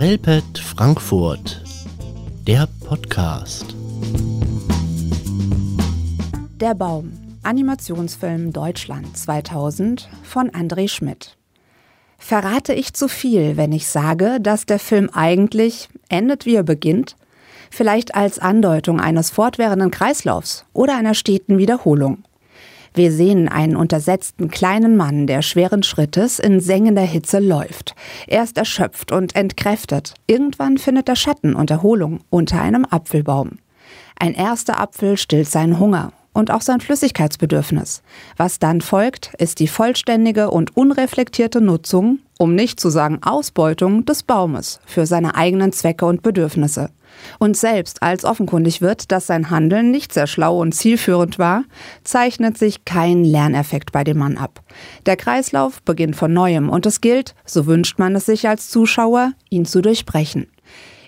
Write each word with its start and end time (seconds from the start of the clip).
Relpet 0.00 0.58
Frankfurt, 0.58 1.62
der 2.46 2.66
Podcast. 2.86 3.66
Der 6.58 6.74
Baum, 6.74 7.12
Animationsfilm 7.42 8.50
Deutschland 8.50 9.14
2000 9.14 10.08
von 10.22 10.48
André 10.52 10.88
Schmidt. 10.88 11.36
Verrate 12.16 12.72
ich 12.72 12.94
zu 12.94 13.08
viel, 13.08 13.58
wenn 13.58 13.72
ich 13.72 13.88
sage, 13.88 14.38
dass 14.40 14.64
der 14.64 14.78
Film 14.78 15.10
eigentlich 15.12 15.90
endet, 16.08 16.46
wie 16.46 16.54
er 16.54 16.62
beginnt? 16.62 17.16
Vielleicht 17.70 18.14
als 18.14 18.38
Andeutung 18.38 19.00
eines 19.00 19.28
fortwährenden 19.28 19.90
Kreislaufs 19.90 20.64
oder 20.72 20.96
einer 20.96 21.12
steten 21.12 21.58
Wiederholung. 21.58 22.24
Wir 22.94 23.12
sehen 23.12 23.48
einen 23.48 23.76
untersetzten 23.76 24.50
kleinen 24.50 24.96
Mann, 24.96 25.26
der 25.26 25.42
schweren 25.42 25.82
Schrittes 25.82 26.38
in 26.38 26.60
sengender 26.60 27.02
Hitze 27.02 27.38
läuft. 27.38 27.94
Er 28.26 28.42
ist 28.42 28.58
erschöpft 28.58 29.12
und 29.12 29.36
entkräftet. 29.36 30.14
Irgendwann 30.26 30.76
findet 30.78 31.08
er 31.08 31.16
Schatten 31.16 31.54
und 31.54 31.70
Erholung 31.70 32.20
unter 32.30 32.60
einem 32.60 32.84
Apfelbaum. 32.84 33.58
Ein 34.18 34.34
erster 34.34 34.80
Apfel 34.80 35.16
stillt 35.16 35.48
seinen 35.48 35.78
Hunger 35.78 36.12
und 36.32 36.50
auch 36.50 36.62
sein 36.62 36.80
Flüssigkeitsbedürfnis. 36.80 38.02
Was 38.36 38.58
dann 38.58 38.80
folgt, 38.80 39.32
ist 39.38 39.60
die 39.60 39.68
vollständige 39.68 40.50
und 40.50 40.76
unreflektierte 40.76 41.60
Nutzung, 41.60 42.18
um 42.40 42.54
nicht 42.54 42.80
zu 42.80 42.88
sagen 42.88 43.18
Ausbeutung 43.22 44.06
des 44.06 44.22
Baumes 44.22 44.80
für 44.86 45.04
seine 45.04 45.34
eigenen 45.34 45.72
Zwecke 45.72 46.06
und 46.06 46.22
Bedürfnisse. 46.22 46.88
Und 47.38 47.54
selbst 47.54 48.02
als 48.02 48.24
offenkundig 48.24 48.80
wird, 48.80 49.12
dass 49.12 49.26
sein 49.26 49.50
Handeln 49.50 49.90
nicht 49.90 50.14
sehr 50.14 50.26
schlau 50.26 50.58
und 50.58 50.72
zielführend 50.72 51.38
war, 51.38 51.64
zeichnet 52.02 52.56
sich 52.56 52.86
kein 52.86 53.24
Lerneffekt 53.24 53.92
bei 53.92 54.04
dem 54.04 54.16
Mann 54.16 54.38
ab. 54.38 54.62
Der 55.04 55.18
Kreislauf 55.18 55.82
beginnt 55.82 56.16
von 56.16 56.32
neuem 56.32 56.70
und 56.70 56.86
es 56.86 57.02
gilt, 57.02 57.34
so 57.44 57.66
wünscht 57.66 57.98
man 57.98 58.16
es 58.16 58.24
sich 58.24 58.48
als 58.48 58.70
Zuschauer, 58.70 59.32
ihn 59.50 59.66
zu 59.66 59.82
durchbrechen 59.82 60.46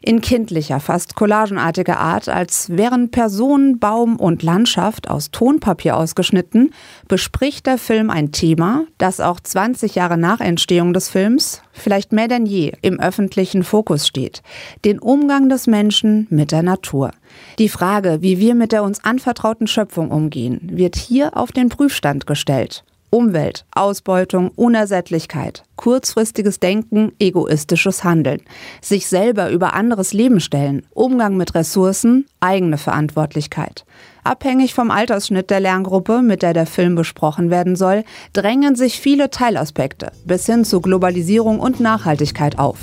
in 0.02 0.21
kindlicher, 0.21 0.80
fast 0.80 1.15
collagenartiger 1.15 1.99
Art, 1.99 2.29
als 2.29 2.68
wären 2.71 3.10
Person, 3.10 3.79
Baum 3.79 4.16
und 4.16 4.43
Landschaft 4.43 5.09
aus 5.09 5.30
Tonpapier 5.30 5.96
ausgeschnitten, 5.96 6.74
bespricht 7.09 7.66
der 7.66 7.79
Film 7.79 8.10
ein 8.10 8.32
Thema, 8.32 8.85
das 8.99 9.21
auch 9.21 9.40
20 9.40 9.95
Jahre 9.95 10.18
nach 10.18 10.40
Entstehung 10.40 10.93
des 10.93 11.09
Films, 11.09 11.62
vielleicht 11.73 12.12
mehr 12.12 12.29
denn 12.29 12.46
je, 12.46 12.73
im 12.82 13.01
öffentlichen 13.01 13.62
Fokus 13.62 14.07
steht. 14.07 14.43
Den 14.85 14.99
Umgang 14.99 15.49
des 15.49 15.66
Menschen 15.66 16.27
mit 16.30 16.52
der 16.52 16.62
Natur. 16.62 17.12
Die 17.59 17.68
Frage, 17.68 18.18
wie 18.21 18.38
wir 18.38 18.55
mit 18.55 18.73
der 18.73 18.82
uns 18.82 19.05
anvertrauten 19.05 19.66
Schöpfung 19.66 20.10
umgehen, 20.10 20.60
wird 20.73 20.96
hier 20.96 21.37
auf 21.37 21.52
den 21.52 21.68
Prüfstand 21.68 22.27
gestellt. 22.27 22.84
Umwelt, 23.15 23.66
Ausbeutung, 23.73 24.52
Unersättlichkeit, 24.57 25.65
kurzfristiges 25.77 26.60
Denken, 26.60 27.13
egoistisches 27.18 28.05
Handeln, 28.05 28.41
sich 28.80 29.07
selber 29.07 29.51
über 29.51 29.74
anderes 29.74 30.15
Leben 30.15 30.41
stellen, 30.41 30.87
Umgang 30.95 31.37
mit 31.37 31.55
Ressourcen, 31.55 32.24
eigene 32.40 32.79
Verantwortlichkeit. 32.79 33.85
Abhängig 34.24 34.73
vom 34.73 34.90
Altersschnitt 34.90 35.51
der 35.51 35.60
Lerngruppe, 35.60 36.23
mit 36.23 36.40
der 36.40 36.55
der 36.55 36.65
Film 36.65 36.95
besprochen 36.95 37.51
werden 37.51 37.77
soll, 37.77 38.05
drängen 38.33 38.77
sich 38.77 38.99
viele 38.99 39.29
Teilaspekte 39.29 40.10
bis 40.24 40.46
hin 40.46 40.65
zu 40.65 40.80
Globalisierung 40.80 41.60
und 41.60 41.80
Nachhaltigkeit 41.80 42.59
auf, 42.59 42.79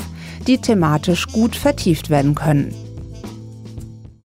die 0.45 0.59
thematisch 0.59 1.25
gut 1.25 1.55
vertieft 1.55 2.11
werden 2.11 2.35
können. 2.35 2.88